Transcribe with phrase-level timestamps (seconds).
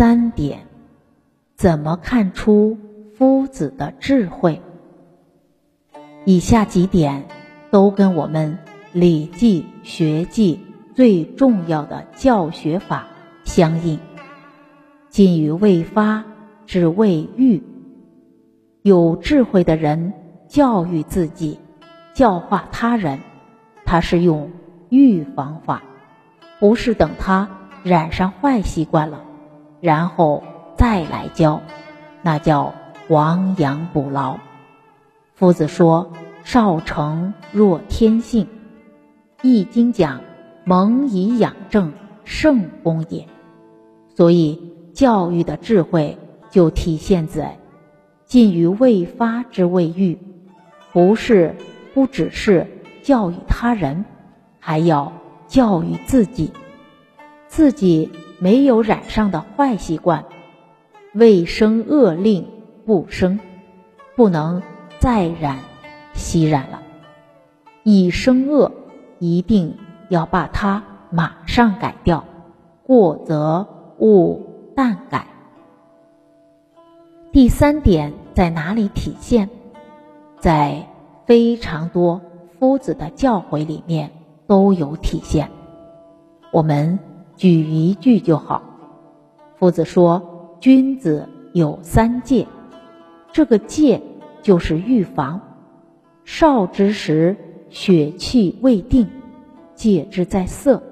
[0.00, 0.66] 三点，
[1.56, 2.78] 怎么看出
[3.12, 4.62] 夫子的智慧？
[6.24, 7.26] 以下几点
[7.70, 8.58] 都跟我们
[8.98, 10.58] 《礼记》学记
[10.94, 13.08] 最重要的教学法
[13.44, 13.98] 相应。
[15.10, 16.24] 近于未发，
[16.64, 17.62] 之未育。
[18.80, 20.14] 有智慧的人
[20.48, 21.58] 教育自己、
[22.14, 23.20] 教化他人，
[23.84, 24.50] 他是用
[24.88, 25.82] 预防法，
[26.58, 27.46] 不是等他
[27.82, 29.26] 染上坏习惯了，
[29.80, 30.42] 然后
[30.76, 31.60] 再来教，
[32.22, 32.74] 那叫
[33.08, 34.38] 亡羊补牢。
[35.34, 36.12] 夫子说
[36.44, 38.44] ：“少成若天性。”
[39.42, 40.20] 《易经》讲
[40.64, 41.92] ：“蒙以养正，
[42.24, 43.26] 圣功也。”
[44.14, 44.70] 所以。
[44.92, 46.18] 教育的智慧
[46.50, 47.56] 就体现在
[48.26, 50.18] 近于未发之未育，
[50.92, 51.54] 不是
[51.94, 52.66] 不只是
[53.02, 54.04] 教育他人，
[54.58, 55.12] 还要
[55.46, 56.52] 教育自己。
[57.46, 58.10] 自己
[58.40, 60.24] 没有染上的坏习惯，
[61.14, 62.48] 未生恶令
[62.84, 63.38] 不生，
[64.16, 64.62] 不能
[64.98, 65.58] 再染
[66.14, 66.82] 习染了。
[67.84, 68.72] 已生恶，
[69.20, 69.76] 一定
[70.08, 72.24] 要把它马上改掉。
[72.84, 74.48] 过则勿。
[74.72, 75.26] 淡改。
[77.32, 79.50] 第三点在哪里体现？
[80.38, 80.86] 在
[81.26, 82.22] 非常多
[82.58, 84.10] 夫子的教诲里面
[84.46, 85.50] 都有体现。
[86.50, 86.98] 我们
[87.40, 88.62] 举一句就好。
[89.58, 92.46] 夫子说：“君子有三戒，
[93.32, 94.02] 这个戒
[94.42, 95.40] 就是预防。
[96.26, 97.34] 少之时，
[97.70, 99.08] 血气未定，
[99.74, 100.82] 戒之在色，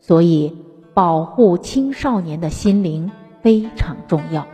[0.00, 0.54] 所以。”
[0.92, 4.44] 保护青少年的心灵非常重要。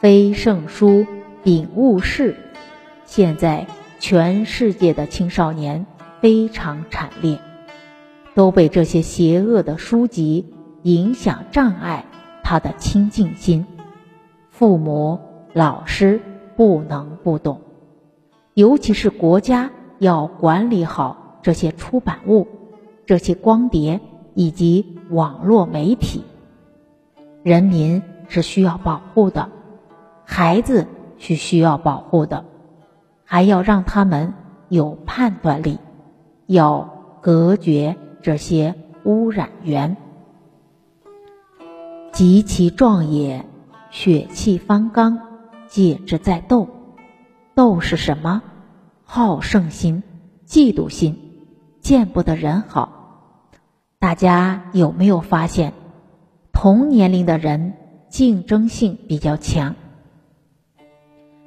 [0.00, 1.06] 非圣书，
[1.44, 2.34] 秉物事。
[3.04, 3.66] 现在
[4.00, 5.86] 全世界的青少年
[6.20, 7.38] 非常惨烈，
[8.36, 12.04] 都被这些邪恶的书籍影响障碍
[12.44, 13.66] 他的清净心。
[14.50, 15.18] 父母、
[15.52, 16.20] 老师
[16.54, 17.62] 不能不懂，
[18.54, 22.46] 尤其是国家要管理好这些出版物，
[23.06, 24.00] 这些光碟。
[24.38, 26.22] 以及网络媒体，
[27.42, 29.48] 人民是需要保护的，
[30.26, 32.44] 孩子是需要保护的，
[33.24, 34.34] 还要让他们
[34.68, 35.78] 有判断力，
[36.44, 39.96] 要隔绝这些污染源。
[42.12, 43.44] 极其壮也，
[43.90, 45.18] 血气方刚，
[45.68, 46.68] 戒之在斗。
[47.54, 48.42] 斗是什么？
[49.04, 50.02] 好胜心、
[50.46, 51.46] 嫉妒心，
[51.80, 52.92] 见不得人好。
[53.98, 55.72] 大家有没有发现，
[56.52, 57.74] 同年龄的人
[58.08, 59.74] 竞争性比较强？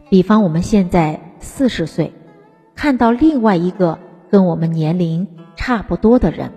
[0.09, 2.13] 比方我们现在四十岁，
[2.75, 6.51] 看到另外一个跟我们年龄差不多的人，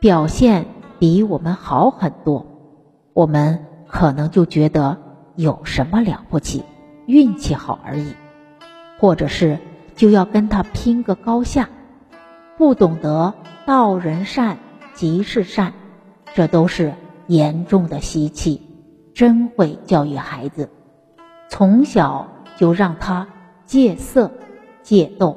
[0.00, 0.64] 表现
[0.98, 2.46] 比我们好很多，
[3.12, 4.96] 我们可能就觉得
[5.36, 6.64] 有什么了不起，
[7.06, 8.14] 运气好而已，
[8.98, 9.58] 或者是
[9.94, 11.68] 就要跟他拼个高下，
[12.56, 13.34] 不懂得
[13.66, 14.56] 道人善。
[14.92, 15.72] 即是善，
[16.34, 16.92] 这都是
[17.26, 18.60] 严重的习气。
[19.14, 20.68] 真会教育孩子，
[21.48, 23.26] 从小就让他
[23.64, 24.30] 戒色、
[24.82, 25.36] 戒斗，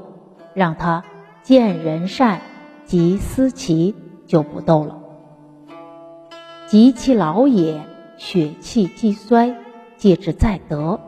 [0.53, 1.03] 让他
[1.43, 2.41] 见人善
[2.85, 3.95] 即思齐，
[4.33, 4.97] 就不斗了。
[6.65, 7.83] 及其老也，
[8.17, 9.55] 血气既衰，
[9.95, 10.99] 戒之在德。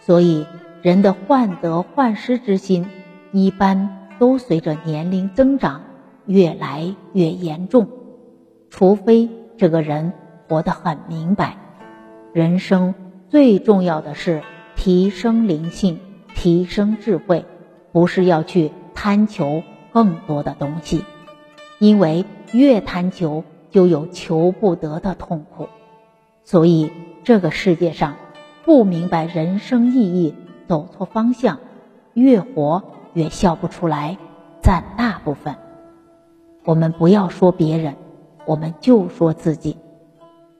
[0.00, 0.44] 所以
[0.82, 2.86] 人的患得患失之心，
[3.30, 5.82] 一般都随着年龄增长。
[6.26, 7.88] 越来越严重，
[8.68, 10.12] 除非这个人
[10.48, 11.56] 活得很明白，
[12.32, 12.94] 人生
[13.28, 14.42] 最重要的是
[14.76, 15.98] 提升灵性、
[16.36, 17.46] 提升智慧，
[17.90, 21.04] 不是要去贪求更多的东西，
[21.80, 25.68] 因为越贪求就有求不得的痛苦。
[26.44, 26.90] 所以
[27.22, 28.16] 这个世界上，
[28.64, 30.34] 不明白人生意义、
[30.66, 31.58] 走错方向，
[32.14, 34.16] 越活越笑不出来，
[34.62, 35.54] 占大部分。
[36.64, 37.96] 我们不要说别人，
[38.46, 39.76] 我们就说自己。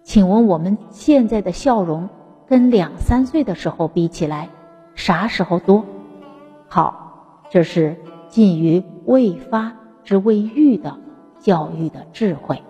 [0.03, 2.09] 请问我们现在的笑容
[2.47, 4.49] 跟两三岁的时候比起来，
[4.95, 5.85] 啥时候多？
[6.69, 7.97] 好，这是
[8.29, 9.73] 近于未发
[10.05, 10.97] 之未愈的
[11.41, 12.63] 教育的智慧。